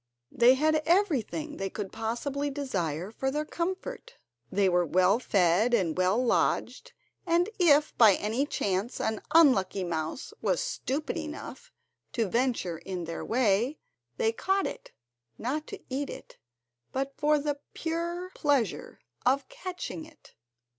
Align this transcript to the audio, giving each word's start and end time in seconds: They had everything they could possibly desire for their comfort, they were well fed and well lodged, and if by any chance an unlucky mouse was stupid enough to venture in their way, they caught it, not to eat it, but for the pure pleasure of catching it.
They 0.31 0.55
had 0.55 0.81
everything 0.87 1.57
they 1.57 1.69
could 1.69 1.91
possibly 1.91 2.49
desire 2.49 3.11
for 3.11 3.29
their 3.29 3.45
comfort, 3.45 4.15
they 4.51 4.67
were 4.67 4.83
well 4.83 5.19
fed 5.19 5.75
and 5.75 5.95
well 5.95 6.17
lodged, 6.17 6.93
and 7.27 7.51
if 7.59 7.95
by 7.99 8.15
any 8.15 8.47
chance 8.47 8.99
an 8.99 9.21
unlucky 9.35 9.83
mouse 9.83 10.33
was 10.41 10.59
stupid 10.59 11.17
enough 11.17 11.71
to 12.13 12.27
venture 12.27 12.79
in 12.79 13.03
their 13.05 13.23
way, 13.23 13.77
they 14.17 14.31
caught 14.31 14.65
it, 14.65 14.91
not 15.37 15.67
to 15.67 15.79
eat 15.87 16.09
it, 16.09 16.39
but 16.91 17.13
for 17.15 17.37
the 17.37 17.59
pure 17.75 18.31
pleasure 18.33 19.01
of 19.23 19.47
catching 19.49 20.05
it. 20.05 20.33